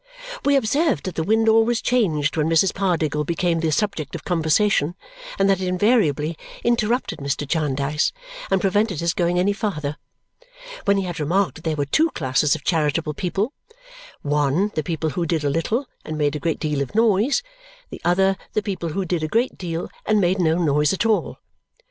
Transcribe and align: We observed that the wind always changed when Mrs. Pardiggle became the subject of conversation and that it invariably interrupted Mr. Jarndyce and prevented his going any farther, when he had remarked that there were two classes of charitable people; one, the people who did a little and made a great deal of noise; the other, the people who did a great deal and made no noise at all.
We 0.43 0.55
observed 0.55 1.03
that 1.05 1.13
the 1.13 1.21
wind 1.23 1.47
always 1.47 1.79
changed 1.79 2.35
when 2.35 2.49
Mrs. 2.49 2.73
Pardiggle 2.73 3.23
became 3.23 3.59
the 3.59 3.71
subject 3.71 4.15
of 4.15 4.23
conversation 4.25 4.95
and 5.37 5.47
that 5.47 5.61
it 5.61 5.67
invariably 5.67 6.35
interrupted 6.63 7.19
Mr. 7.19 7.47
Jarndyce 7.47 8.11
and 8.49 8.59
prevented 8.59 8.99
his 9.01 9.13
going 9.13 9.37
any 9.37 9.53
farther, 9.53 9.97
when 10.85 10.97
he 10.97 11.03
had 11.03 11.19
remarked 11.19 11.57
that 11.57 11.63
there 11.65 11.75
were 11.75 11.85
two 11.85 12.09
classes 12.15 12.55
of 12.55 12.63
charitable 12.63 13.13
people; 13.13 13.53
one, 14.23 14.71
the 14.73 14.81
people 14.81 15.11
who 15.11 15.27
did 15.27 15.43
a 15.43 15.51
little 15.51 15.85
and 16.03 16.17
made 16.17 16.35
a 16.35 16.39
great 16.39 16.59
deal 16.59 16.81
of 16.81 16.95
noise; 16.95 17.43
the 17.91 18.01
other, 18.03 18.37
the 18.53 18.63
people 18.63 18.89
who 18.89 19.05
did 19.05 19.21
a 19.21 19.27
great 19.27 19.55
deal 19.55 19.87
and 20.07 20.19
made 20.19 20.39
no 20.39 20.57
noise 20.57 20.93
at 20.93 21.05
all. 21.05 21.37